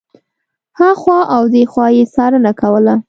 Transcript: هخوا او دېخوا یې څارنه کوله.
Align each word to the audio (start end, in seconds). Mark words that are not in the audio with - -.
هخوا 0.79 1.19
او 1.35 1.43
دېخوا 1.53 1.87
یې 1.95 2.03
څارنه 2.13 2.51
کوله. 2.61 2.93